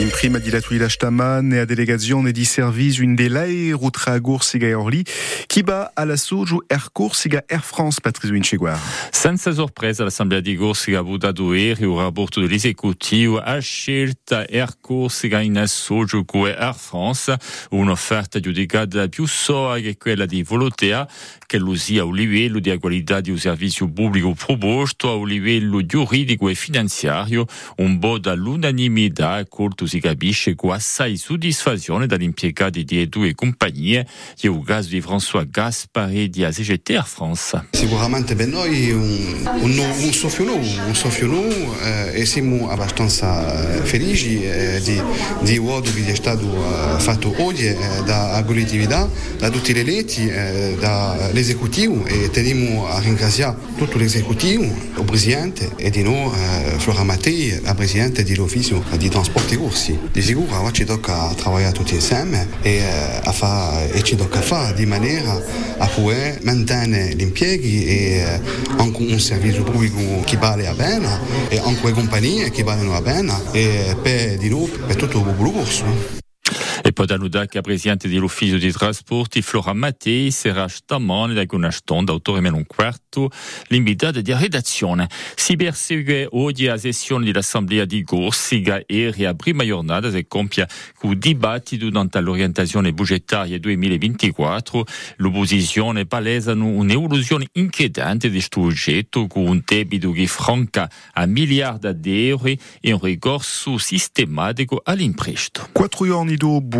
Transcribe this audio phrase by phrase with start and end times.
[0.00, 4.72] In prima di Latuila Staman e a delegazione di servizio in dell'aereo tra Gorsiga e
[4.72, 5.02] Orly,
[5.46, 8.80] chi va alla Soju Air Corsiga Air France Patrizio Inceguar.
[9.10, 15.40] Senza sorpresa l'Assemblea di Corsiga ha votato ieri un rapporto dell'esecutivo ha scelta Air Corsiga
[15.40, 17.36] in assoggio con Air France,
[17.72, 21.06] un'offerta giudicata più soa che quella di Volotea,
[21.46, 26.48] che lo sia a livello di qualità di un servizio pubblico proposto a livello giuridico
[26.48, 27.44] e finanziario,
[27.76, 34.06] un po' dall'unanimità colto si capisce con assai soddisfazione dagli impiegati di compagnie,
[34.40, 37.66] e il caso di François Gaspari di ACGT Air France.
[37.72, 43.82] Sicuramente per noi un, un, un soffio nuovo, un soffio nuovo eh, e siamo abbastanza
[43.82, 45.02] felici eh, di,
[45.40, 48.34] di quello che è stato eh, fatto oggi eh, da
[49.50, 56.04] tutti gli eletti, eh, dall'esecutivo e teniamo a ringraziare tutto l'esecutivo, il presidente e di
[56.32, 59.79] eh, Flora Mattei, la.
[59.80, 64.42] Di sicuro ora ci tocca lavorare tutti insieme e, eh, a fa, e ci tocca
[64.42, 65.32] fare di maniera
[65.78, 68.40] a poter mantenere gli impieghi e
[68.76, 73.00] anche un servizio pubblico che vale a bene e anche le compagnie che valgono a
[73.00, 75.64] bene e per di noi, per tutto il popolo
[76.92, 82.56] che la Presidente dell'Ufficio di Trasporti, Flora Mattei, sarà stamane da una stonda, autore meno
[82.56, 83.30] un quarto,
[83.68, 85.08] l'invitata di redazione.
[85.34, 91.18] Si persegue oggi la sessione dell'Assemblea di Corsica e la prima giornata si compie con
[91.18, 94.84] dibattito durante l'orientazione budgetaria 2024.
[95.16, 102.28] L'opposizione palesano un'evoluzione inquietante di questo oggetto con un debito che franca a miliardi di
[102.28, 102.48] euro
[102.80, 105.68] e un ricorso sistematico all'imprestito.
[105.72, 106.79] Quattro giorni dopo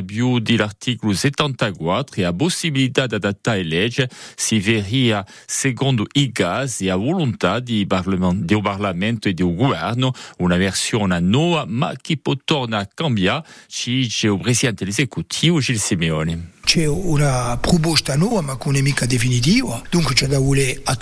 [0.00, 6.96] più dell'articolo 74 e a possibilità di adattare legge si veria secondo i casi a
[6.96, 12.88] volontà di Parlamento, Parlamento e del governo una versione nuova ma che può tornare a
[12.94, 16.60] cambiare, ci dice il Presidente dell'Esecutivo Gil Simeoni.
[16.64, 20.96] C'è una proposta nuova ma non è mica definitiva, dunque c'è da voler a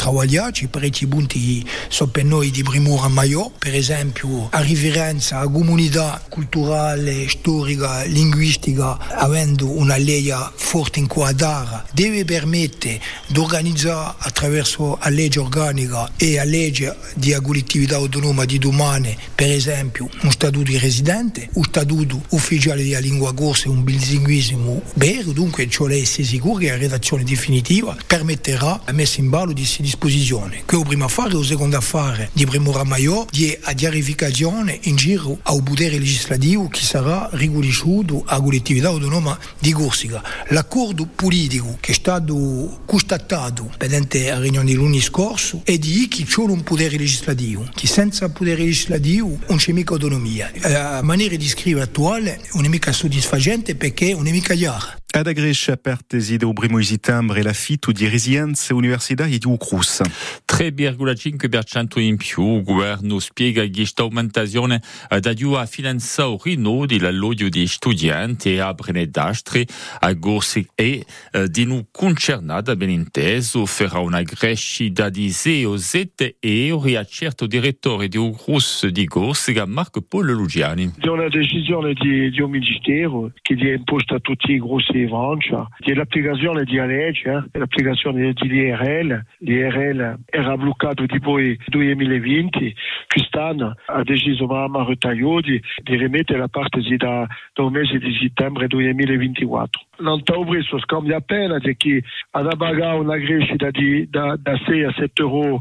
[0.51, 6.21] c'è parecchi punti sono per noi di primura maggiore, per esempio a riferenza alla comunità
[6.29, 15.39] culturale, storica, linguistica, avendo una legge forte inquadrata, deve permettere di organizzare attraverso la legge
[15.39, 21.49] organica e la legge di collettività autonoma di domani, per esempio, un statuto di residente,
[21.53, 26.69] un statuto ufficiale della lingua corsa e un bilinguismo vero, dunque cioè essere sicuro che
[26.69, 30.63] la redazione definitiva permetterà la messa in ballo di questa disposizione.
[30.67, 34.97] Che è il primo affare, il secondo affare di premura maggiore di a chiarificazione in
[34.97, 40.23] giro al potere legislativo che sarà riconosciuto a collettività autonoma di Corsica.
[40.49, 46.25] L'accordo politico che è stato constatato mediante la riunione di lunedì scorso è di che
[46.25, 50.51] c'è un potere legislativo, che senza potere legislativo non c'è mica autonomia.
[50.61, 55.00] La maniera di scrivere attuale non è mica soddisfacente perché non è mica chiara.
[55.13, 60.03] Ad Agrescia pertesi del primo di settembre la FITU di residenze universitarie di Ucrus.
[60.47, 67.67] 3,5% in più, il governo spiega questa aumentazione aiuta a finanziare il rinnovo dell'alloggio di
[67.67, 69.67] studenti e a Brenedastre,
[69.99, 71.05] a Gorsi e
[71.49, 78.07] di non concernata ben inteso farà una crescita di 0,7 euro e a certo direttore
[78.07, 80.93] di Ucrus di Gorsica Marco Polo Lugiani.
[80.99, 85.69] È una decisione di, di un ministero che è imposta a tutti i grossi Francia,
[85.79, 87.59] che è l'applicazione di legge, eh?
[87.59, 89.25] l'applicazione dell'IRL.
[89.39, 92.75] L'IRL era bloccato tipo nel 2020,
[93.07, 98.67] quest'anno ha deciso Mahama Retaglio di, di rimettere la parte da, dal mese di settembre
[98.67, 99.81] 2024.
[99.97, 104.93] L'ottobre si scambia appena di che ha pagare una crescita di, da, da 6 a
[104.97, 105.61] 7 euro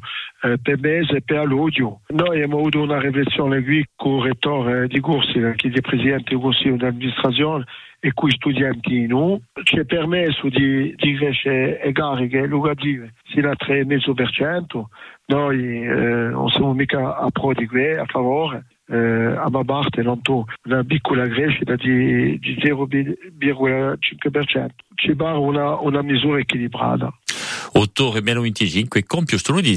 [1.22, 2.02] per l'audio.
[2.08, 6.40] Noi abbiamo avuto una riflessione qui con il rettore di Corsica, che è presidente del
[6.40, 7.66] Consiglio di amministrazione,
[8.00, 12.48] e cui studenti non, ci è permesso di, di crescere le cariche
[13.28, 14.84] sino al 3,5%.
[15.26, 15.82] Noi
[16.32, 18.66] non siamo mica a pro di questo, a favore.
[18.92, 24.70] A parte noto una piccola crescita di, di 0,5%.
[24.96, 27.14] Ci pare una, una misura equilibrata.
[27.74, 29.76] 8 e meno 25 compio sto lunedì.